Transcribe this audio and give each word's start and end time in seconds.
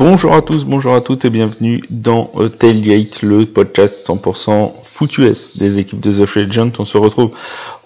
Bonjour 0.00 0.32
à 0.32 0.40
tous, 0.40 0.64
bonjour 0.64 0.94
à 0.94 1.02
toutes 1.02 1.26
et 1.26 1.28
bienvenue 1.28 1.84
dans 1.90 2.30
euh, 2.36 2.48
Tailgate, 2.48 3.20
le 3.20 3.44
podcast 3.44 4.08
100% 4.08 4.72
foot 4.82 5.18
US 5.18 5.58
des 5.58 5.78
équipes 5.78 6.00
de 6.00 6.10
The 6.12 6.24
Free. 6.24 6.46
On 6.78 6.84
se 6.86 6.96
retrouve 6.96 7.32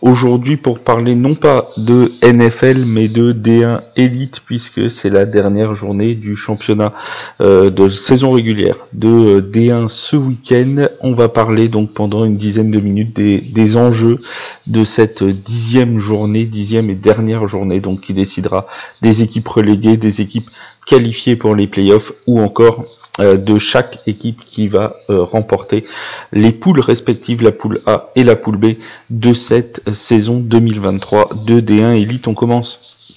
aujourd'hui 0.00 0.56
pour 0.56 0.78
parler 0.78 1.14
non 1.14 1.34
pas 1.34 1.68
de 1.76 2.08
NFL 2.24 2.84
mais 2.86 3.08
de 3.08 3.32
D1 3.32 3.80
Elite 3.96 4.40
puisque 4.46 4.90
c'est 4.90 5.10
la 5.10 5.24
dernière 5.24 5.74
journée 5.74 6.14
du 6.14 6.36
championnat 6.36 6.92
euh, 7.40 7.70
de 7.70 7.88
saison 7.88 8.30
régulière 8.32 8.76
de 8.92 9.08
euh, 9.08 9.40
D1 9.40 9.88
ce 9.88 10.14
week-end. 10.14 10.86
On 11.00 11.14
va 11.14 11.28
parler 11.28 11.68
donc 11.68 11.92
pendant 11.92 12.24
une 12.24 12.36
dizaine 12.36 12.70
de 12.70 12.78
minutes 12.78 13.16
des, 13.16 13.38
des 13.40 13.76
enjeux 13.76 14.18
de 14.66 14.84
cette 14.84 15.24
dixième 15.24 15.98
journée, 15.98 16.44
dixième 16.46 16.90
et 16.90 16.94
dernière 16.94 17.46
journée 17.46 17.80
donc 17.80 18.02
qui 18.02 18.12
décidera 18.12 18.66
des 19.02 19.22
équipes 19.22 19.48
reléguées, 19.48 19.96
des 19.96 20.20
équipes 20.20 20.50
qualifiées 20.86 21.36
pour 21.36 21.54
les 21.54 21.66
playoffs 21.66 22.12
ou 22.26 22.40
encore 22.40 22.84
euh, 23.20 23.36
de 23.36 23.58
chaque 23.58 24.00
équipe 24.06 24.40
qui 24.44 24.68
va 24.68 24.92
euh, 25.08 25.22
remporter 25.22 25.84
les 26.32 26.52
poules 26.52 26.80
respectives, 26.80 27.42
la 27.42 27.52
poule 27.52 27.80
A 27.86 28.10
et 28.16 28.24
la 28.24 28.36
poule 28.36 28.56
B 28.56 28.66
de 29.10 29.32
cette 29.34 29.82
saison 29.92 30.40
2023 30.40 31.28
de 31.46 31.60
D1 31.60 31.94
Elite. 31.94 32.26
On 32.28 32.34
commence 32.34 33.13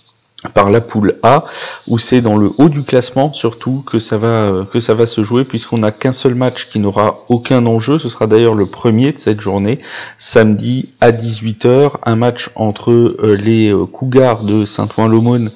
par 0.57 0.71
la 0.71 0.81
poule 0.81 1.19
A 1.21 1.45
où 1.87 1.99
c'est 1.99 2.19
dans 2.19 2.35
le 2.35 2.49
haut 2.57 2.69
du 2.69 2.81
classement 2.81 3.31
surtout 3.31 3.83
que 3.85 3.99
ça 3.99 4.17
va 4.17 4.27
euh, 4.27 4.65
que 4.65 4.79
ça 4.79 4.95
va 4.95 5.05
se 5.05 5.21
jouer 5.21 5.43
puisqu'on 5.43 5.77
n'a 5.77 5.91
qu'un 5.91 6.13
seul 6.13 6.33
match 6.33 6.67
qui 6.71 6.79
n'aura 6.79 7.19
aucun 7.29 7.67
enjeu. 7.67 7.99
Ce 7.99 8.09
sera 8.09 8.25
d'ailleurs 8.25 8.55
le 8.55 8.65
premier 8.65 9.13
de 9.13 9.19
cette 9.19 9.39
journée 9.39 9.77
samedi 10.17 10.95
à 10.99 11.11
18h 11.11 11.91
un 12.03 12.15
match 12.15 12.49
entre 12.55 13.15
les 13.21 13.71
Cougars 13.91 14.43
de 14.45 14.65
Saint-Ouen-l'Aumône 14.65 15.51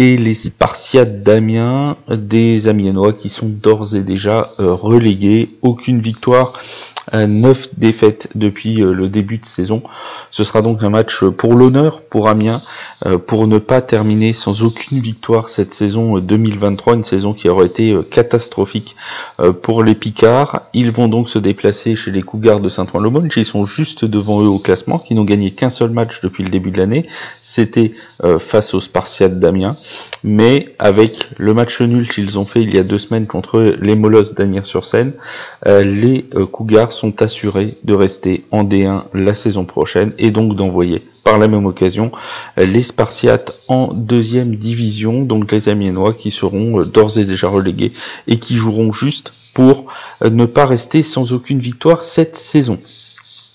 et 0.00 0.16
les 0.16 0.32
Spartiates 0.32 1.22
d'Amiens, 1.22 1.98
des 2.08 2.68
Amiénois 2.68 3.12
qui 3.12 3.28
sont 3.28 3.48
d'ores 3.48 3.94
et 3.94 4.00
déjà 4.00 4.48
euh, 4.58 4.72
relégués. 4.72 5.50
Aucune 5.60 6.00
victoire, 6.00 6.54
euh, 7.14 7.26
neuf 7.26 7.68
défaites 7.76 8.28
depuis 8.34 8.82
euh, 8.82 8.92
le 8.92 9.08
début 9.08 9.38
de 9.38 9.46
saison. 9.46 9.82
Ce 10.30 10.44
sera 10.44 10.62
donc 10.62 10.82
un 10.82 10.90
match 10.90 11.24
pour 11.24 11.54
l'honneur 11.54 12.02
pour 12.02 12.28
Amiens, 12.28 12.60
pour 13.26 13.46
ne 13.46 13.58
pas 13.58 13.80
terminer 13.80 14.32
sans 14.32 14.62
aucune 14.62 15.00
victoire 15.00 15.48
cette 15.48 15.72
saison 15.72 16.18
2023, 16.18 16.94
une 16.94 17.04
saison 17.04 17.32
qui 17.32 17.48
aurait 17.48 17.66
été 17.66 17.98
catastrophique 18.10 18.94
pour 19.62 19.82
les 19.82 19.94
Picards. 19.94 20.62
Ils 20.74 20.90
vont 20.90 21.08
donc 21.08 21.30
se 21.30 21.38
déplacer 21.38 21.96
chez 21.96 22.10
les 22.10 22.22
Cougars 22.22 22.60
de 22.60 22.68
Saint-Ouen-le-Monde, 22.68 23.28
qui 23.28 23.44
sont 23.44 23.64
juste 23.64 24.04
devant 24.04 24.42
eux 24.42 24.48
au 24.48 24.58
classement, 24.58 24.98
qui 24.98 25.14
n'ont 25.14 25.24
gagné 25.24 25.50
qu'un 25.52 25.70
seul 25.70 25.90
match 25.90 26.20
depuis 26.22 26.44
le 26.44 26.50
début 26.50 26.70
de 26.70 26.78
l'année. 26.78 27.06
C'était 27.50 27.92
face 28.38 28.74
aux 28.74 28.80
Spartiates 28.80 29.38
d'Amiens 29.38 29.76
mais 30.22 30.74
avec 30.78 31.28
le 31.38 31.54
match 31.54 31.80
nul 31.80 32.08
qu'ils 32.08 32.38
ont 32.38 32.44
fait 32.44 32.62
il 32.62 32.74
y 32.74 32.78
a 32.78 32.82
deux 32.82 32.98
semaines 32.98 33.26
contre 33.26 33.60
les 33.60 33.96
Molosses 33.96 34.34
d'Anières-sur-Seine, 34.34 35.12
euh, 35.66 35.82
les 35.82 36.26
euh, 36.34 36.46
Cougars 36.46 36.92
sont 36.92 37.22
assurés 37.22 37.74
de 37.84 37.94
rester 37.94 38.44
en 38.50 38.64
D1 38.64 39.04
la 39.14 39.34
saison 39.34 39.64
prochaine 39.64 40.12
et 40.18 40.30
donc 40.30 40.54
d'envoyer 40.56 41.02
par 41.24 41.38
la 41.38 41.48
même 41.48 41.66
occasion 41.66 42.12
euh, 42.58 42.66
les 42.66 42.82
Spartiates 42.82 43.60
en 43.68 43.92
deuxième 43.92 44.56
division, 44.56 45.22
donc 45.22 45.50
les 45.52 45.68
Amiénois 45.68 46.12
qui 46.12 46.30
seront 46.30 46.80
d'ores 46.82 47.18
et 47.18 47.24
déjà 47.24 47.48
relégués 47.48 47.92
et 48.26 48.38
qui 48.38 48.56
joueront 48.56 48.92
juste 48.92 49.32
pour 49.54 49.86
ne 50.22 50.44
pas 50.44 50.64
rester 50.64 51.02
sans 51.02 51.32
aucune 51.32 51.58
victoire 51.58 52.04
cette 52.04 52.36
saison. 52.36 52.78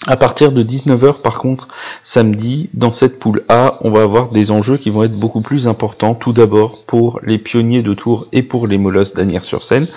À 0.08 0.18
partir 0.18 0.52
de 0.52 0.62
19h 0.62 1.22
par 1.22 1.40
contre, 1.40 1.68
samedi, 2.04 2.70
dans 2.74 2.94
cette 2.94 3.18
poule 3.18 3.44
A, 3.50 3.80
on 3.82 3.90
va 3.90 4.04
avoir 4.04 4.30
des 4.30 4.52
enjeux 4.52 4.78
qui 4.78 4.92
vont 4.92 5.04
être 5.04 5.20
beaucoup 5.20 5.42
plus 5.42 5.68
importants. 5.68 6.14
Tout 6.14 6.32
d'abord 6.32 6.86
pour 6.86 7.20
les 7.24 7.40
pionniers 7.40 7.82
de 7.82 7.94
Tours 7.96 8.28
et 8.32 8.44
pour 8.44 8.68
les 8.68 8.78
Molosses 8.78 9.14
d'Anières-sur-Seine. 9.14 9.88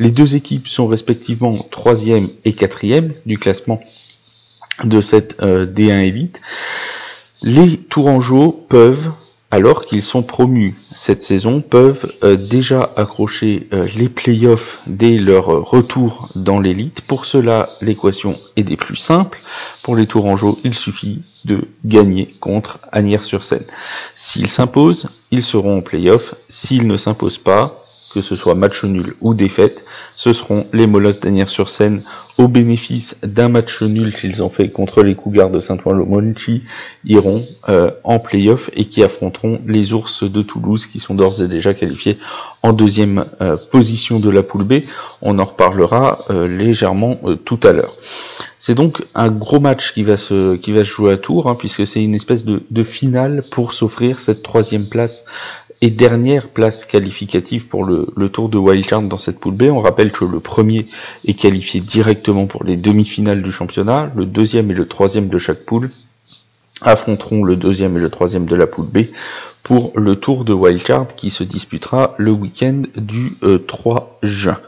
Les 0.00 0.10
deux 0.10 0.36
équipes 0.36 0.68
sont 0.68 0.86
respectivement 0.86 1.56
troisième 1.70 2.28
et 2.44 2.52
quatrième 2.52 3.12
du 3.24 3.38
classement 3.38 3.80
de 4.84 5.00
cette 5.00 5.40
euh, 5.42 5.66
D1 5.66 6.02
Elite. 6.02 6.40
Les 7.42 7.78
Tourangeaux 7.78 8.52
peuvent 8.68 9.12
alors 9.50 9.86
qu'ils 9.86 10.02
sont 10.02 10.22
promus 10.22 10.74
cette 10.76 11.22
saison, 11.22 11.62
peuvent 11.62 12.12
euh, 12.22 12.36
déjà 12.36 12.92
accrocher 12.96 13.66
euh, 13.72 13.88
les 13.96 14.08
playoffs 14.08 14.82
dès 14.86 15.18
leur 15.18 15.46
retour 15.46 16.28
dans 16.34 16.60
l'élite. 16.60 17.00
Pour 17.00 17.24
cela, 17.24 17.68
l'équation 17.80 18.36
est 18.56 18.62
des 18.62 18.76
plus 18.76 18.96
simples. 18.96 19.40
Pour 19.82 19.96
les 19.96 20.06
Tourangeaux, 20.06 20.58
il 20.64 20.74
suffit 20.74 21.22
de 21.46 21.62
gagner 21.84 22.28
contre 22.40 22.78
Agnières-sur-Seine. 22.92 23.64
S'ils 24.14 24.50
s'imposent, 24.50 25.08
ils 25.30 25.42
seront 25.42 25.78
en 25.78 25.82
playoff. 25.82 26.34
S'ils 26.50 26.86
ne 26.86 26.96
s'imposent 26.96 27.38
pas, 27.38 27.82
que 28.12 28.20
ce 28.20 28.36
soit 28.36 28.54
match 28.54 28.84
nul 28.84 29.14
ou 29.20 29.34
défaite, 29.34 29.84
ce 30.12 30.32
seront 30.32 30.66
les 30.72 30.86
Molosses 30.86 31.20
d'Anières-sur-Seine 31.20 32.02
au 32.38 32.46
bénéfice 32.48 33.16
d'un 33.22 33.48
match 33.48 33.82
nul 33.82 34.14
qu'ils 34.14 34.42
ont 34.42 34.48
fait 34.48 34.68
contre 34.68 35.02
les 35.02 35.14
Cougars 35.14 35.50
de 35.50 35.58
Saint-Ouen-le-Monde 35.58 36.34
qui 36.34 36.62
iront 37.04 37.42
euh, 37.68 37.90
en 38.04 38.20
playoff 38.20 38.70
et 38.74 38.84
qui 38.84 39.02
affronteront 39.02 39.60
les 39.66 39.92
ours 39.92 40.22
de 40.22 40.42
Toulouse 40.42 40.86
qui 40.86 41.00
sont 41.00 41.14
d'ores 41.14 41.42
et 41.42 41.48
déjà 41.48 41.74
qualifiés 41.74 42.18
en 42.62 42.72
deuxième 42.72 43.24
euh, 43.40 43.56
position 43.70 44.20
de 44.20 44.30
la 44.30 44.42
poule 44.42 44.64
B. 44.64 44.74
On 45.20 45.38
en 45.38 45.44
reparlera 45.44 46.18
euh, 46.30 46.46
légèrement 46.46 47.18
tout 47.44 47.60
à 47.64 47.72
l'heure. 47.72 47.94
C'est 48.60 48.74
donc 48.74 49.04
un 49.14 49.28
gros 49.28 49.60
match 49.60 49.92
qui 49.92 50.02
va 50.02 50.16
se 50.16 50.56
qui 50.56 50.72
va 50.72 50.80
se 50.80 50.90
jouer 50.90 51.12
à 51.12 51.16
Tours, 51.16 51.48
hein, 51.48 51.56
puisque 51.56 51.86
c'est 51.86 52.02
une 52.02 52.14
espèce 52.14 52.44
de, 52.44 52.62
de 52.70 52.82
finale 52.82 53.44
pour 53.50 53.72
s'offrir 53.72 54.18
cette 54.18 54.42
troisième 54.42 54.88
place 54.88 55.24
et 55.80 55.90
dernière 55.90 56.48
place 56.48 56.84
qualificative 56.84 57.66
pour 57.68 57.84
le, 57.84 58.28
tour 58.30 58.48
de 58.48 58.58
wildcard 58.58 59.02
dans 59.02 59.16
cette 59.16 59.38
poule 59.38 59.54
B. 59.54 59.64
On 59.64 59.80
rappelle 59.80 60.10
que 60.10 60.24
le 60.24 60.40
premier 60.40 60.86
est 61.26 61.34
qualifié 61.34 61.80
directement 61.80 62.46
pour 62.46 62.64
les 62.64 62.76
demi-finales 62.76 63.42
du 63.42 63.52
championnat, 63.52 64.10
le 64.16 64.26
deuxième 64.26 64.70
et 64.70 64.74
le 64.74 64.88
troisième 64.88 65.28
de 65.28 65.38
chaque 65.38 65.64
poule 65.64 65.90
affronteront 66.80 67.44
le 67.44 67.56
deuxième 67.56 67.96
et 67.96 68.00
le 68.00 68.10
troisième 68.10 68.46
de 68.46 68.54
la 68.54 68.66
poule 68.66 68.86
B 68.86 68.98
pour 69.62 69.92
le 69.96 70.16
tour 70.16 70.44
de 70.44 70.52
wildcard 70.52 71.08
qui 71.16 71.30
se 71.30 71.44
disputera 71.44 72.14
le 72.18 72.30
week-end 72.30 72.82
du 72.96 73.36
3 73.66 74.18
euh, 74.22 74.26
juin. 74.26 74.58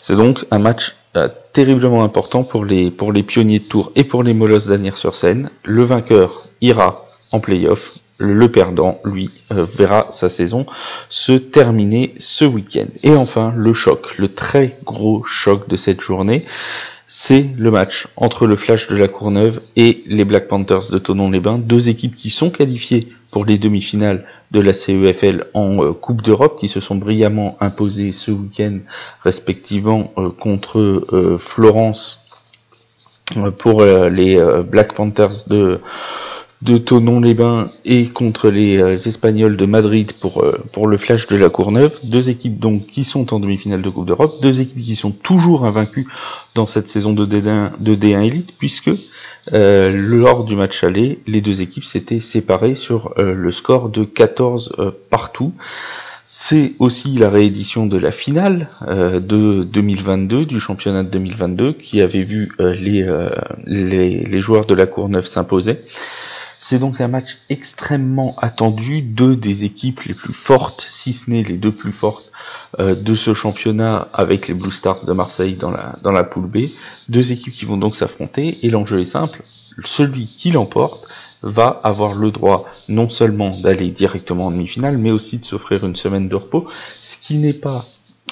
C'est 0.00 0.16
donc 0.16 0.46
un 0.50 0.58
match 0.58 0.94
euh, 1.16 1.28
terriblement 1.52 2.04
important 2.04 2.44
pour 2.44 2.64
les, 2.64 2.90
pour 2.90 3.12
les 3.12 3.22
pionniers 3.22 3.58
de 3.58 3.64
tour 3.64 3.92
et 3.96 4.04
pour 4.04 4.22
les 4.22 4.32
molosses 4.32 4.66
d'Anières-sur-Seine. 4.68 5.50
Le 5.64 5.82
vainqueur 5.82 6.44
ira 6.60 7.06
en 7.32 7.40
playoff 7.40 7.98
le 8.20 8.52
perdant, 8.52 9.00
lui, 9.04 9.30
euh, 9.50 9.64
verra 9.64 10.08
sa 10.10 10.28
saison 10.28 10.66
se 11.08 11.32
terminer 11.32 12.14
ce 12.18 12.44
week-end. 12.44 12.86
Et 13.02 13.16
enfin, 13.16 13.54
le 13.56 13.72
choc, 13.72 14.18
le 14.18 14.28
très 14.28 14.76
gros 14.84 15.24
choc 15.24 15.68
de 15.68 15.76
cette 15.76 16.02
journée, 16.02 16.44
c'est 17.06 17.46
le 17.58 17.70
match 17.70 18.08
entre 18.16 18.46
le 18.46 18.56
Flash 18.56 18.88
de 18.88 18.94
la 18.94 19.08
Courneuve 19.08 19.62
et 19.74 20.02
les 20.06 20.26
Black 20.26 20.48
Panthers 20.48 20.90
de 20.90 20.98
Tonon-les-Bains, 20.98 21.58
deux 21.58 21.88
équipes 21.88 22.14
qui 22.14 22.28
sont 22.28 22.50
qualifiées 22.50 23.08
pour 23.30 23.46
les 23.46 23.56
demi-finales 23.56 24.26
de 24.50 24.60
la 24.60 24.74
CEFL 24.74 25.46
en 25.54 25.82
euh, 25.82 25.92
Coupe 25.92 26.20
d'Europe, 26.20 26.60
qui 26.60 26.68
se 26.68 26.80
sont 26.80 26.96
brillamment 26.96 27.56
imposées 27.60 28.12
ce 28.12 28.30
week-end 28.30 28.80
respectivement 29.24 30.12
euh, 30.18 30.28
contre 30.28 31.38
Florence 31.38 32.18
pour 33.58 33.84
les 33.84 34.42
Black 34.68 34.94
Panthers 34.94 35.46
de 35.46 35.78
de 36.62 36.76
Tonon-les-Bains 36.76 37.70
et 37.86 38.08
contre 38.08 38.50
les 38.50 38.78
euh, 38.78 38.92
Espagnols 38.92 39.56
de 39.56 39.64
Madrid 39.64 40.12
pour, 40.20 40.44
euh, 40.44 40.62
pour 40.72 40.86
le 40.86 40.98
Flash 40.98 41.26
de 41.26 41.36
la 41.36 41.48
Courneuve. 41.48 41.98
Deux 42.04 42.28
équipes 42.28 42.58
donc 42.58 42.86
qui 42.86 43.04
sont 43.04 43.32
en 43.32 43.40
demi-finale 43.40 43.80
de 43.80 43.88
Coupe 43.88 44.06
d'Europe, 44.06 44.34
deux 44.42 44.60
équipes 44.60 44.82
qui 44.82 44.96
sont 44.96 45.10
toujours 45.10 45.64
invaincues 45.64 46.06
dans 46.54 46.66
cette 46.66 46.88
saison 46.88 47.12
de 47.14 47.24
D1, 47.24 47.70
de 47.80 47.94
D1 47.94 48.26
Elite, 48.26 48.54
puisque 48.58 48.90
euh, 49.54 49.94
lors 49.96 50.44
du 50.44 50.54
match 50.54 50.84
aller, 50.84 51.20
les 51.26 51.40
deux 51.40 51.62
équipes 51.62 51.84
s'étaient 51.84 52.20
séparées 52.20 52.74
sur 52.74 53.14
le 53.16 53.50
score 53.50 53.88
de 53.88 54.04
14 54.04 54.74
partout. 55.08 55.54
C'est 56.26 56.74
aussi 56.78 57.14
la 57.14 57.30
réédition 57.30 57.86
de 57.86 57.96
la 57.96 58.12
finale 58.12 58.68
de 58.86 59.64
2022, 59.64 60.44
du 60.44 60.60
championnat 60.60 61.02
de 61.02 61.08
2022, 61.08 61.72
qui 61.72 62.00
avait 62.00 62.22
vu 62.22 62.50
les, 62.58 63.04
les, 63.66 64.20
les 64.20 64.40
joueurs 64.40 64.66
de 64.66 64.74
la 64.74 64.86
Courneuve 64.86 65.26
s'imposer. 65.26 65.78
C'est 66.70 66.78
donc 66.78 67.00
un 67.00 67.08
match 67.08 67.38
extrêmement 67.48 68.36
attendu, 68.38 69.02
deux 69.02 69.34
des 69.34 69.64
équipes 69.64 70.02
les 70.02 70.14
plus 70.14 70.32
fortes, 70.32 70.86
si 70.88 71.12
ce 71.12 71.28
n'est 71.28 71.42
les 71.42 71.56
deux 71.56 71.72
plus 71.72 71.90
fortes 71.90 72.30
euh, 72.78 72.94
de 72.94 73.16
ce 73.16 73.34
championnat 73.34 74.06
avec 74.12 74.46
les 74.46 74.54
Blue 74.54 74.70
Stars 74.70 75.04
de 75.04 75.12
Marseille 75.12 75.54
dans 75.54 75.72
la, 75.72 76.22
poule 76.22 76.46
B. 76.46 76.58
Deux 77.08 77.32
équipes 77.32 77.54
qui 77.54 77.64
vont 77.64 77.76
donc 77.76 77.96
s'affronter 77.96 78.56
et 78.62 78.70
l'enjeu 78.70 79.00
est 79.00 79.04
simple, 79.04 79.42
celui 79.84 80.26
qui 80.26 80.52
l'emporte 80.52 81.08
va 81.42 81.66
avoir 81.82 82.14
le 82.14 82.30
droit 82.30 82.68
non 82.88 83.10
seulement 83.10 83.50
d'aller 83.50 83.90
directement 83.90 84.46
en 84.46 84.50
demi-finale, 84.52 84.96
mais 84.96 85.10
aussi 85.10 85.38
de 85.38 85.44
s'offrir 85.44 85.84
une 85.84 85.96
semaine 85.96 86.28
de 86.28 86.36
repos, 86.36 86.66
ce 87.02 87.16
qui 87.18 87.38
n'est 87.38 87.52
pas 87.52 87.84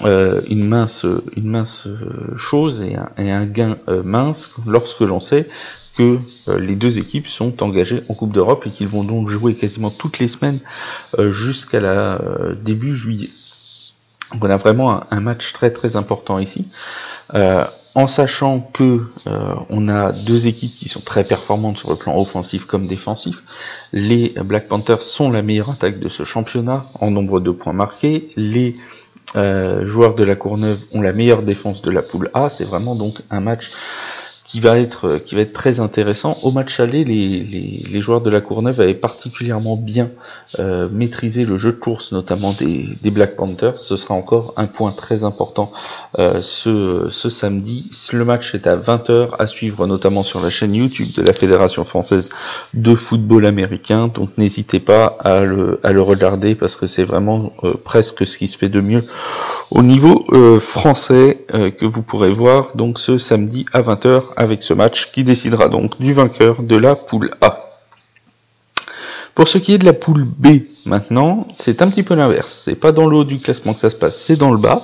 euh, 0.04 0.42
une 0.48 0.64
mince 0.64 1.04
mince 1.36 1.88
chose 2.36 2.82
et 2.82 2.94
un, 3.16 3.46
gain 3.46 3.78
euh, 3.88 4.04
mince 4.04 4.54
lorsque 4.64 5.00
l'on 5.00 5.18
sait 5.18 5.48
que 5.98 6.20
euh, 6.48 6.60
les 6.60 6.76
deux 6.76 6.98
équipes 6.98 7.26
sont 7.26 7.62
engagées 7.62 8.04
en 8.08 8.14
Coupe 8.14 8.32
d'Europe 8.32 8.64
et 8.66 8.70
qu'ils 8.70 8.86
vont 8.86 9.02
donc 9.02 9.28
jouer 9.28 9.54
quasiment 9.54 9.90
toutes 9.90 10.20
les 10.20 10.28
semaines 10.28 10.60
euh, 11.18 11.32
jusqu'à 11.32 11.80
la 11.80 12.20
euh, 12.22 12.54
début 12.54 12.94
juillet. 12.94 13.30
Donc 14.32 14.44
on 14.44 14.50
a 14.50 14.56
vraiment 14.56 15.00
un, 15.10 15.20
match 15.20 15.52
très 15.52 15.72
très 15.72 15.96
important 15.96 16.38
ici. 16.38 16.66
Euh, 17.34 17.64
en 17.94 18.06
sachant 18.06 18.60
que 18.60 19.06
euh, 19.26 19.54
on 19.70 19.88
a 19.88 20.12
deux 20.12 20.46
équipes 20.46 20.76
qui 20.76 20.88
sont 20.88 21.00
très 21.00 21.24
performantes 21.24 21.78
sur 21.78 21.90
le 21.90 21.96
plan 21.96 22.16
offensif 22.16 22.64
comme 22.64 22.86
défensif. 22.86 23.42
Les 23.92 24.34
Black 24.44 24.68
Panthers 24.68 25.02
sont 25.02 25.30
la 25.30 25.42
meilleure 25.42 25.70
attaque 25.70 25.98
de 25.98 26.08
ce 26.08 26.24
championnat 26.24 26.86
en 27.00 27.10
nombre 27.10 27.40
de 27.40 27.50
points 27.50 27.72
marqués. 27.72 28.30
Les 28.36 28.76
euh, 29.36 29.86
joueurs 29.86 30.14
de 30.14 30.24
la 30.24 30.36
Courneuve 30.36 30.78
ont 30.92 31.02
la 31.02 31.12
meilleure 31.12 31.42
défense 31.42 31.82
de 31.82 31.90
la 31.90 32.02
poule 32.02 32.30
A. 32.34 32.50
C'est 32.50 32.64
vraiment 32.64 32.94
donc 32.94 33.14
un 33.30 33.40
match 33.40 33.72
qui 34.48 34.60
va 34.60 34.78
être 34.78 35.04
euh, 35.04 35.18
qui 35.18 35.34
va 35.34 35.42
être 35.42 35.52
très 35.52 35.78
intéressant. 35.78 36.36
Au 36.42 36.50
match 36.50 36.80
aller, 36.80 37.04
les, 37.04 37.40
les, 37.40 37.84
les 37.88 38.00
joueurs 38.00 38.22
de 38.22 38.30
la 38.30 38.40
Courneuve 38.40 38.80
avaient 38.80 38.94
particulièrement 38.94 39.76
bien 39.76 40.08
euh, 40.58 40.88
maîtrisé 40.90 41.44
le 41.44 41.58
jeu 41.58 41.72
de 41.72 41.76
course, 41.76 42.12
notamment 42.12 42.54
des, 42.54 42.88
des, 43.02 43.10
Black 43.10 43.36
Panthers. 43.36 43.78
Ce 43.78 43.98
sera 43.98 44.14
encore 44.14 44.54
un 44.56 44.66
point 44.66 44.90
très 44.90 45.22
important 45.22 45.70
euh, 46.18 46.40
ce, 46.40 47.08
ce 47.10 47.28
samedi. 47.28 47.90
Le 48.12 48.24
match 48.24 48.54
est 48.54 48.66
à 48.66 48.76
20h 48.76 49.36
à 49.38 49.46
suivre 49.46 49.86
notamment 49.86 50.22
sur 50.22 50.40
la 50.40 50.48
chaîne 50.48 50.74
YouTube 50.74 51.08
de 51.14 51.22
la 51.22 51.34
Fédération 51.34 51.84
française 51.84 52.30
de 52.72 52.94
football 52.94 53.44
américain. 53.44 54.08
Donc 54.08 54.30
n'hésitez 54.38 54.80
pas 54.80 55.18
à 55.20 55.44
le, 55.44 55.78
à 55.82 55.92
le 55.92 56.00
regarder 56.00 56.54
parce 56.54 56.74
que 56.74 56.86
c'est 56.86 57.04
vraiment 57.04 57.52
euh, 57.64 57.74
presque 57.84 58.26
ce 58.26 58.38
qui 58.38 58.48
se 58.48 58.56
fait 58.56 58.70
de 58.70 58.80
mieux 58.80 59.04
au 59.70 59.82
niveau 59.82 60.24
euh, 60.32 60.60
français 60.60 61.44
euh, 61.52 61.70
que 61.70 61.84
vous 61.84 62.02
pourrez 62.02 62.32
voir 62.32 62.74
donc 62.74 62.98
ce 62.98 63.18
samedi 63.18 63.66
à 63.72 63.82
20h 63.82 64.22
avec 64.36 64.62
ce 64.62 64.72
match 64.74 65.10
qui 65.12 65.24
décidera 65.24 65.68
donc 65.68 66.00
du 66.00 66.12
vainqueur 66.12 66.62
de 66.62 66.76
la 66.76 66.94
poule 66.94 67.30
A. 67.40 67.64
Pour 69.34 69.46
ce 69.46 69.58
qui 69.58 69.74
est 69.74 69.78
de 69.78 69.84
la 69.84 69.92
poule 69.92 70.24
B, 70.24 70.62
maintenant, 70.86 71.46
c'est 71.52 71.82
un 71.82 71.88
petit 71.88 72.02
peu 72.02 72.14
l'inverse. 72.14 72.62
C'est 72.64 72.74
pas 72.74 72.92
dans 72.92 73.06
le 73.06 73.16
haut 73.16 73.24
du 73.24 73.38
classement 73.38 73.74
que 73.74 73.80
ça 73.80 73.90
se 73.90 73.96
passe, 73.96 74.16
c'est 74.16 74.36
dans 74.36 74.50
le 74.50 74.58
bas, 74.58 74.82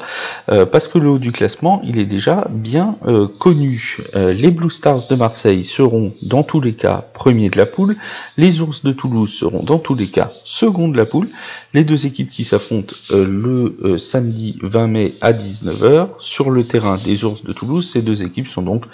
euh, 0.50 0.66
parce 0.66 0.88
que 0.88 0.98
le 0.98 1.08
haut 1.08 1.18
du 1.18 1.32
classement, 1.32 1.80
il 1.84 1.98
est 1.98 2.06
déjà 2.06 2.46
bien 2.50 2.96
euh, 3.06 3.28
connu. 3.38 3.98
Euh, 4.14 4.32
les 4.32 4.50
Blue 4.50 4.70
Stars 4.70 5.08
de 5.08 5.14
Marseille 5.16 5.64
seront 5.64 6.12
dans 6.22 6.42
tous 6.42 6.60
les 6.60 6.74
cas 6.74 7.04
premiers 7.14 7.50
de 7.50 7.56
la 7.56 7.66
poule, 7.66 7.96
les 8.36 8.60
Ours 8.60 8.82
de 8.82 8.92
Toulouse 8.92 9.32
seront 9.32 9.62
dans 9.62 9.78
tous 9.78 9.94
les 9.94 10.06
cas 10.06 10.30
seconds 10.44 10.88
de 10.88 10.96
la 10.96 11.06
poule, 11.06 11.28
les 11.72 11.84
deux 11.84 12.06
équipes 12.06 12.30
qui 12.30 12.44
s'affrontent 12.44 12.94
le 13.10 13.98
samedi 13.98 14.58
20 14.62 14.86
mai 14.86 15.14
à 15.20 15.32
19h 15.32 16.08
sur 16.20 16.50
le 16.50 16.64
terrain 16.64 16.96
des 17.04 17.24
Ours 17.24 17.42
de 17.42 17.52
Toulouse, 17.52 17.90
ces 17.92 18.02
deux 18.02 18.22
équipes 18.22 18.48
sont 18.48 18.62
donc 18.62 18.84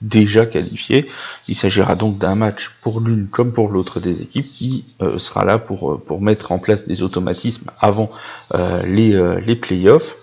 déjà 0.00 0.46
qualifiées. 0.46 1.06
Il 1.48 1.56
s'agira 1.56 1.96
donc 1.96 2.18
d'un 2.18 2.36
match 2.36 2.70
pour 2.82 3.00
l'une 3.00 3.26
comme 3.26 3.52
pour 3.52 3.68
l'autre 3.68 3.98
des 3.98 4.22
équipes 4.22 4.46
qui 4.46 4.84
sera 5.18 5.44
là 5.44 5.58
pour, 5.58 6.00
pour 6.00 6.20
mettre 6.20 6.47
en 6.52 6.58
place 6.58 6.86
des 6.86 7.02
automatismes 7.02 7.70
avant 7.80 8.10
euh, 8.54 8.82
les, 8.82 9.14
euh, 9.14 9.40
les 9.40 9.56
playoffs. 9.56 10.16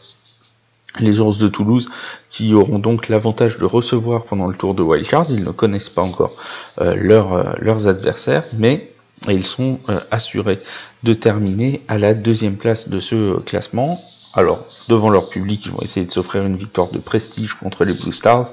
Les 1.00 1.20
ours 1.20 1.38
de 1.40 1.50
Toulouse 1.50 1.90
qui 2.30 2.54
auront 2.54 2.80
donc 2.80 3.10
l'avantage 3.10 3.58
de 3.58 3.66
recevoir 3.66 4.24
pendant 4.24 4.48
le 4.48 4.56
tour 4.56 4.74
de 4.74 4.82
wildcard, 4.82 5.26
ils 5.30 5.44
ne 5.44 5.52
connaissent 5.52 5.90
pas 5.90 6.04
encore 6.04 6.38
euh, 6.80 6.96
leurs 6.96 7.88
adversaires, 7.90 8.46
mais 8.58 8.94
ils 9.28 9.46
sont 9.46 9.80
assurés 10.10 10.60
de 11.04 11.14
terminer 11.14 11.82
à 11.90 11.98
la 11.98 12.14
deuxième 12.14 12.56
place 12.56 12.88
de 12.88 13.02
ce 13.02 13.40
classement. 13.42 14.00
Alors, 14.36 14.66
devant 14.90 15.10
leur 15.10 15.30
public, 15.30 15.66
ils 15.66 15.72
vont 15.72 15.82
essayer 15.82 16.06
de 16.06 16.12
s'offrir 16.12 16.46
une 16.46 16.58
victoire 16.58 16.92
de 16.92 17.00
prestige 17.00 17.54
contre 17.54 17.86
les 17.86 17.94
Blue 17.94 18.14
Stars, 18.14 18.52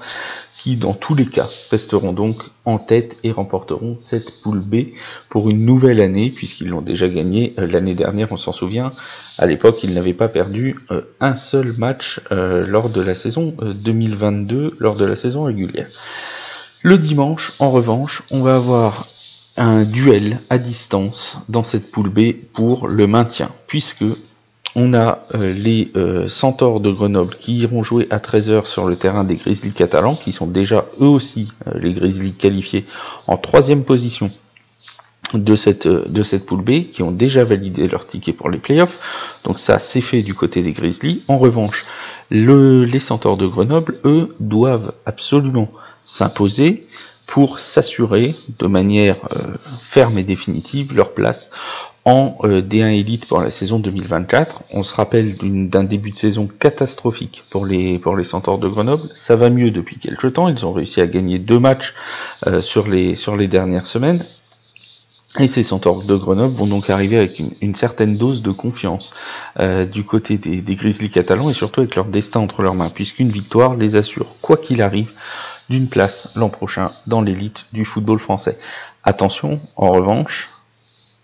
qui 0.62 0.76
dans 0.76 0.92
tous 0.92 1.16
les 1.16 1.26
cas 1.26 1.48
resteront 1.72 2.12
donc 2.12 2.36
en 2.64 2.78
tête 2.78 3.16
et 3.24 3.32
remporteront 3.32 3.96
cette 3.96 4.42
poule 4.42 4.60
B 4.60 4.94
pour 5.28 5.50
une 5.50 5.66
nouvelle 5.66 6.00
année 6.00 6.30
puisqu'ils 6.30 6.68
l'ont 6.68 6.82
déjà 6.82 7.08
gagné 7.08 7.52
euh, 7.58 7.66
l'année 7.66 7.96
dernière, 7.96 8.30
on 8.30 8.36
s'en 8.36 8.52
souvient. 8.52 8.92
À 9.38 9.46
l'époque, 9.46 9.82
ils 9.82 9.92
n'avaient 9.92 10.12
pas 10.12 10.28
perdu 10.28 10.76
euh, 10.92 11.00
un 11.18 11.34
seul 11.34 11.74
match 11.78 12.20
euh, 12.30 12.64
lors 12.64 12.90
de 12.90 13.00
la 13.00 13.16
saison 13.16 13.56
2022, 13.60 14.76
lors 14.78 14.94
de 14.94 15.04
la 15.04 15.16
saison 15.16 15.44
régulière. 15.44 15.88
Le 16.82 16.96
dimanche, 16.96 17.54
en 17.58 17.72
revanche, 17.72 18.22
on 18.30 18.42
va 18.42 18.54
avoir 18.54 19.08
un 19.56 19.82
duel 19.82 20.38
à 20.48 20.58
distance 20.58 21.38
dans 21.48 21.64
cette 21.64 21.90
poule 21.90 22.08
B 22.08 22.34
pour 22.52 22.86
le 22.86 23.08
maintien 23.08 23.50
puisque 23.66 24.04
on 24.74 24.94
a 24.94 25.20
euh, 25.34 25.52
les 25.52 25.90
euh, 25.96 26.28
Centaures 26.28 26.80
de 26.80 26.90
Grenoble 26.90 27.34
qui 27.36 27.58
iront 27.58 27.82
jouer 27.82 28.06
à 28.10 28.18
13h 28.18 28.66
sur 28.66 28.86
le 28.86 28.96
terrain 28.96 29.24
des 29.24 29.36
Grizzlies 29.36 29.72
catalans, 29.72 30.14
qui 30.14 30.32
sont 30.32 30.46
déjà 30.46 30.86
eux 31.00 31.06
aussi 31.06 31.52
euh, 31.66 31.78
les 31.78 31.92
Grizzlies 31.92 32.32
qualifiés 32.32 32.86
en 33.26 33.36
troisième 33.36 33.84
position 33.84 34.30
de 35.34 35.56
cette, 35.56 35.88
de 35.88 36.22
cette 36.22 36.44
poule 36.44 36.62
B, 36.62 36.90
qui 36.90 37.02
ont 37.02 37.12
déjà 37.12 37.44
validé 37.44 37.88
leur 37.88 38.06
ticket 38.06 38.32
pour 38.32 38.50
les 38.50 38.58
playoffs. 38.58 38.98
Donc 39.44 39.58
ça 39.58 39.78
c'est 39.78 40.00
fait 40.00 40.22
du 40.22 40.34
côté 40.34 40.62
des 40.62 40.72
Grizzlies. 40.72 41.22
En 41.28 41.38
revanche, 41.38 41.84
le, 42.30 42.84
les 42.84 42.98
Centaures 42.98 43.36
de 43.36 43.46
Grenoble, 43.46 43.98
eux, 44.04 44.34
doivent 44.40 44.92
absolument 45.06 45.70
s'imposer 46.02 46.86
pour 47.26 47.60
s'assurer 47.60 48.34
de 48.58 48.66
manière 48.66 49.16
ferme 49.78 50.18
et 50.18 50.24
définitive 50.24 50.94
leur 50.94 51.14
place 51.14 51.48
en 52.04 52.36
euh, 52.44 52.62
D1 52.62 52.98
Elite 52.98 53.26
pour 53.26 53.40
la 53.40 53.50
saison 53.50 53.78
2024. 53.78 54.62
On 54.72 54.82
se 54.82 54.94
rappelle 54.94 55.34
d'un 55.68 55.84
début 55.84 56.10
de 56.10 56.16
saison 56.16 56.48
catastrophique 56.58 57.44
pour 57.50 57.64
les 57.66 57.98
pour 57.98 58.16
les 58.16 58.24
Centaures 58.24 58.58
de 58.58 58.68
Grenoble. 58.68 59.08
Ça 59.14 59.36
va 59.36 59.50
mieux 59.50 59.70
depuis 59.70 59.98
quelques 59.98 60.32
temps. 60.34 60.48
Ils 60.48 60.66
ont 60.66 60.72
réussi 60.72 61.00
à 61.00 61.06
gagner 61.06 61.38
deux 61.38 61.58
matchs 61.58 61.94
euh, 62.46 62.60
sur 62.60 62.88
les 62.88 63.14
sur 63.14 63.36
les 63.36 63.48
dernières 63.48 63.86
semaines. 63.86 64.22
Et 65.38 65.46
ces 65.46 65.62
Centaures 65.62 66.02
de 66.02 66.14
Grenoble 66.14 66.52
vont 66.52 66.66
donc 66.66 66.90
arriver 66.90 67.16
avec 67.16 67.40
une, 67.62 67.74
certaine 67.74 68.18
dose 68.18 68.42
de 68.42 68.50
confiance 68.50 69.14
euh, 69.60 69.86
du 69.86 70.04
côté 70.04 70.36
des, 70.36 70.60
des 70.60 70.74
Grizzlies 70.74 71.08
catalans 71.10 71.48
et 71.48 71.54
surtout 71.54 71.80
avec 71.80 71.94
leur 71.94 72.04
destin 72.04 72.40
entre 72.40 72.60
leurs 72.60 72.74
mains, 72.74 72.90
puisqu'une 72.90 73.30
victoire 73.30 73.74
les 73.74 73.96
assure, 73.96 74.26
quoi 74.42 74.58
qu'il 74.58 74.82
arrive, 74.82 75.12
d'une 75.70 75.88
place 75.88 76.28
l'an 76.36 76.50
prochain 76.50 76.90
dans 77.06 77.22
l'élite 77.22 77.64
du 77.72 77.86
football 77.86 78.18
français. 78.18 78.58
Attention, 79.04 79.58
en 79.76 79.88
revanche, 79.88 80.50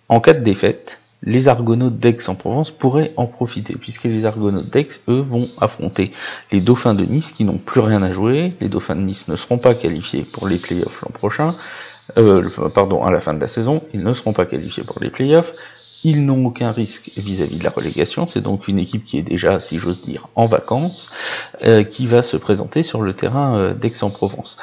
en 0.08 0.20
cas 0.20 0.34
de 0.34 0.42
défaite, 0.42 1.00
les 1.22 1.48
Argonautes 1.48 1.98
d'Aix-en-Provence 1.98 2.70
pourraient 2.70 3.12
en 3.16 3.26
profiter, 3.26 3.74
puisque 3.74 4.04
les 4.04 4.24
Argonautes 4.24 4.70
d'Aix, 4.70 4.88
eux, 5.08 5.20
vont 5.20 5.48
affronter 5.60 6.12
les 6.52 6.60
Dauphins 6.60 6.94
de 6.94 7.04
Nice 7.04 7.32
qui 7.32 7.44
n'ont 7.44 7.58
plus 7.58 7.80
rien 7.80 8.02
à 8.02 8.12
jouer. 8.12 8.54
Les 8.60 8.68
Dauphins 8.68 8.94
de 8.94 9.00
Nice 9.00 9.26
ne 9.28 9.36
seront 9.36 9.58
pas 9.58 9.74
qualifiés 9.74 10.22
pour 10.22 10.46
les 10.46 10.58
playoffs 10.58 11.02
l'an 11.02 11.10
prochain. 11.12 11.54
Euh, 12.16 12.48
pardon, 12.74 13.04
à 13.04 13.10
la 13.10 13.20
fin 13.20 13.34
de 13.34 13.40
la 13.40 13.48
saison, 13.48 13.82
ils 13.92 14.02
ne 14.02 14.14
seront 14.14 14.32
pas 14.32 14.46
qualifiés 14.46 14.84
pour 14.84 15.00
les 15.00 15.10
playoffs. 15.10 15.52
Ils 16.04 16.24
n'ont 16.24 16.46
aucun 16.46 16.70
risque 16.70 17.10
vis-à-vis 17.16 17.58
de 17.58 17.64
la 17.64 17.70
relégation. 17.70 18.28
C'est 18.28 18.40
donc 18.40 18.68
une 18.68 18.78
équipe 18.78 19.04
qui 19.04 19.18
est 19.18 19.22
déjà, 19.22 19.58
si 19.58 19.78
j'ose 19.78 20.00
dire, 20.02 20.28
en 20.36 20.46
vacances, 20.46 21.10
euh, 21.64 21.82
qui 21.82 22.06
va 22.06 22.22
se 22.22 22.36
présenter 22.36 22.84
sur 22.84 23.02
le 23.02 23.14
terrain 23.14 23.58
euh, 23.58 23.74
d'Aix-en-Provence. 23.74 24.56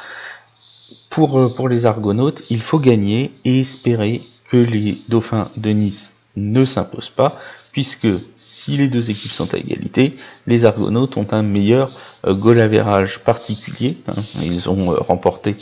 Pour, 1.10 1.38
euh, 1.38 1.52
pour 1.54 1.68
les 1.68 1.84
Argonautes, 1.84 2.42
il 2.48 2.62
faut 2.62 2.78
gagner 2.78 3.32
et 3.44 3.60
espérer 3.60 4.22
que 4.50 4.56
les 4.56 4.96
Dauphins 5.08 5.50
de 5.56 5.70
Nice 5.70 6.12
ne 6.36 6.64
s'imposent 6.64 7.10
pas, 7.10 7.38
puisque 7.76 8.08
si 8.38 8.78
les 8.78 8.88
deux 8.88 9.10
équipes 9.10 9.32
sont 9.32 9.52
à 9.52 9.58
égalité, 9.58 10.16
les 10.46 10.64
Argonautes 10.64 11.18
ont 11.18 11.26
un 11.32 11.42
meilleur 11.42 11.90
euh, 12.26 12.62
average 12.62 13.18
particulier. 13.18 13.98
Hein. 14.08 14.14
Ils 14.42 14.70
ont 14.70 14.92
euh, 14.92 14.96
remporté 14.98 15.56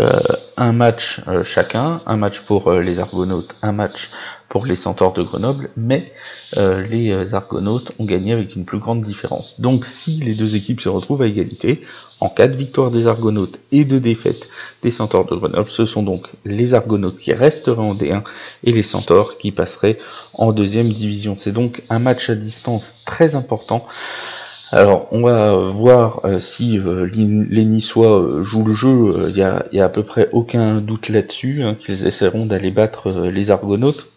euh, 0.00 0.10
un 0.56 0.72
match 0.72 1.20
chacun, 1.44 2.00
un 2.04 2.16
match 2.16 2.40
pour 2.40 2.72
les 2.72 2.98
Argonautes, 2.98 3.54
un 3.62 3.70
match 3.70 4.10
pour 4.52 4.66
les 4.66 4.76
Centaures 4.76 5.14
de 5.14 5.22
Grenoble, 5.22 5.70
mais 5.78 6.12
euh, 6.58 6.86
les 6.86 7.10
euh, 7.10 7.32
Argonautes 7.32 7.92
ont 7.98 8.04
gagné 8.04 8.32
avec 8.32 8.54
une 8.54 8.66
plus 8.66 8.80
grande 8.80 9.00
différence. 9.00 9.58
Donc 9.58 9.86
si 9.86 10.22
les 10.22 10.34
deux 10.34 10.56
équipes 10.56 10.82
se 10.82 10.90
retrouvent 10.90 11.22
à 11.22 11.26
égalité, 11.26 11.80
en 12.20 12.28
cas 12.28 12.48
de 12.48 12.54
victoire 12.54 12.90
des 12.90 13.06
Argonautes 13.06 13.58
et 13.72 13.86
de 13.86 13.98
défaite 13.98 14.50
des 14.82 14.90
Centaures 14.90 15.24
de 15.24 15.36
Grenoble, 15.36 15.70
ce 15.70 15.86
sont 15.86 16.02
donc 16.02 16.28
les 16.44 16.74
Argonautes 16.74 17.16
qui 17.16 17.32
resteraient 17.32 17.78
en 17.80 17.94
D1 17.94 18.20
et 18.64 18.72
les 18.72 18.82
Centaures 18.82 19.38
qui 19.38 19.52
passeraient 19.52 19.98
en 20.34 20.52
deuxième 20.52 20.88
division. 20.88 21.38
Donc 21.52 21.82
un 21.90 21.98
match 21.98 22.30
à 22.30 22.34
distance 22.34 23.02
très 23.04 23.34
important. 23.34 23.86
Alors, 24.72 25.06
on 25.10 25.20
va 25.20 25.54
voir 25.54 26.24
euh, 26.24 26.40
si 26.40 26.80
les 26.80 27.64
Niçois 27.64 28.42
jouent 28.42 28.64
le 28.64 28.72
jeu. 28.72 29.28
Il 29.28 29.36
y, 29.36 29.42
a, 29.42 29.84
à 29.84 29.88
peu 29.90 30.02
près 30.02 30.30
aucun 30.32 30.80
doute 30.80 31.10
là-dessus, 31.10 31.62
hein, 31.62 31.76
qu'ils 31.78 32.06
essaieront 32.06 32.46
d'aller 32.46 32.70
battre 32.70 33.10
les 33.28 33.50
Argonautes. 33.50 34.08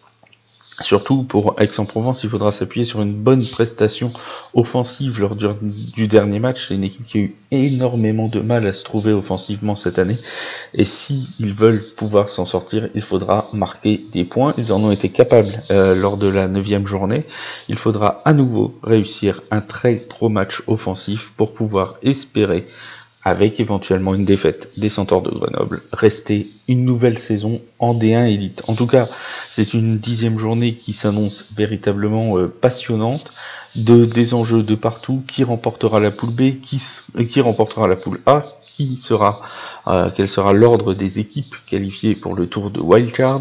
Surtout 0.82 1.22
pour 1.22 1.54
Aix-en-Provence, 1.58 2.22
il 2.22 2.28
faudra 2.28 2.52
s'appuyer 2.52 2.84
sur 2.84 3.00
une 3.00 3.14
bonne 3.14 3.42
prestation 3.46 4.12
offensive 4.52 5.18
lors 5.20 5.34
du, 5.34 6.06
dernier 6.06 6.38
match. 6.38 6.68
C'est 6.68 6.74
une 6.74 6.84
équipe 6.84 7.06
qui 7.06 7.18
a 7.18 7.20
eu 7.22 7.34
énormément 7.50 8.28
de 8.28 8.40
mal 8.40 8.66
à 8.66 8.74
se 8.74 8.84
trouver 8.84 9.14
offensivement 9.14 9.74
cette 9.74 9.98
année. 9.98 10.18
Et 10.74 10.84
si 10.84 11.34
ils 11.40 11.54
veulent 11.54 11.82
pouvoir 11.96 12.28
s'en 12.28 12.44
sortir, 12.44 12.90
il 12.94 13.00
faudra 13.00 13.48
marquer 13.54 14.04
des 14.12 14.24
points. 14.24 14.52
Ils 14.58 14.70
en 14.70 14.84
ont 14.84 14.90
été 14.90 15.08
capables 15.08 15.62
euh, 15.70 15.94
lors 15.94 16.18
de 16.18 16.28
la 16.28 16.46
neuvième 16.46 16.86
journée. 16.86 17.24
Il 17.70 17.78
faudra 17.78 18.20
à 18.26 18.34
nouveau 18.34 18.78
réussir 18.82 19.40
un 19.50 19.62
très 19.62 19.94
gros 19.94 20.28
match 20.28 20.62
offensif 20.66 21.32
pour 21.38 21.54
pouvoir 21.54 21.94
espérer 22.02 22.66
avec 23.26 23.58
éventuellement 23.58 24.14
une 24.14 24.24
défaite 24.24 24.70
des 24.76 24.88
Centaures 24.88 25.20
de 25.20 25.30
Grenoble, 25.30 25.82
rester 25.92 26.46
une 26.68 26.84
nouvelle 26.84 27.18
saison 27.18 27.60
en 27.80 27.92
D1 27.92 28.32
Elite. 28.32 28.62
En 28.68 28.74
tout 28.76 28.86
cas, 28.86 29.08
c'est 29.50 29.74
une 29.74 29.98
dixième 29.98 30.38
journée 30.38 30.74
qui 30.74 30.92
s'annonce 30.92 31.46
véritablement 31.56 32.38
euh, 32.38 32.46
passionnante, 32.46 33.32
de 33.74 34.04
des 34.04 34.32
enjeux 34.32 34.62
de 34.62 34.76
partout, 34.76 35.24
qui 35.26 35.42
remportera 35.42 35.98
la 35.98 36.12
poule 36.12 36.30
B, 36.30 36.60
qui, 36.62 36.80
euh, 37.18 37.24
qui 37.24 37.40
remportera 37.40 37.88
la 37.88 37.96
poule 37.96 38.20
A, 38.26 38.42
qui 38.62 38.96
sera, 38.96 39.40
euh, 39.88 40.08
quel 40.14 40.28
sera 40.28 40.52
l'ordre 40.52 40.94
des 40.94 41.18
équipes 41.18 41.56
qualifiées 41.66 42.14
pour 42.14 42.36
le 42.36 42.46
tour 42.46 42.70
de 42.70 42.78
wildcard, 42.78 43.40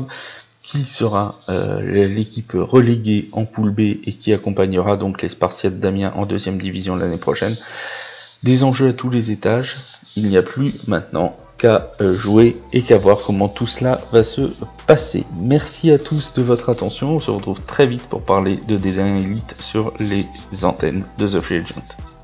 qui 0.63 0.83
sera 0.83 1.39
l'équipe 1.83 2.53
reléguée 2.55 3.29
en 3.33 3.45
poule 3.45 3.69
B 3.69 3.81
et 4.03 4.13
qui 4.19 4.33
accompagnera 4.33 4.97
donc 4.97 5.21
les 5.21 5.29
Spartiates 5.29 5.79
d'Amiens 5.79 6.11
en 6.15 6.25
deuxième 6.25 6.57
division 6.57 6.95
l'année 6.95 7.17
prochaine? 7.17 7.53
Des 8.45 8.63
enjeux 8.63 8.89
à 8.89 8.93
tous 8.93 9.09
les 9.09 9.31
étages. 9.31 9.75
Il 10.15 10.29
n'y 10.29 10.37
a 10.37 10.43
plus 10.43 10.87
maintenant 10.87 11.35
qu'à 11.57 11.85
euh, 11.99 12.15
jouer 12.15 12.57
et 12.71 12.81
qu'à 12.81 12.97
voir 12.97 13.19
comment 13.25 13.49
tout 13.49 13.67
cela 13.67 14.01
va 14.13 14.23
se 14.23 14.53
passer. 14.87 15.25
Merci 15.39 15.91
à 15.91 15.97
tous 15.97 16.33
de 16.33 16.43
votre 16.43 16.69
attention. 16.69 17.15
On 17.15 17.19
se 17.19 17.31
retrouve 17.31 17.61
très 17.65 17.87
vite 17.87 18.03
pour 18.07 18.21
parler 18.21 18.57
de 18.67 18.77
design 18.77 19.17
Elite 19.17 19.55
sur 19.59 19.93
les 19.99 20.25
antennes 20.63 21.05
de 21.17 21.27
The 21.27 21.41
Free 21.41 21.55
Agent. 21.55 22.14